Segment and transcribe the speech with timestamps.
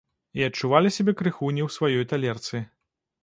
[0.39, 2.63] І адчувалі сябе крыху не ў сваёй талерцы.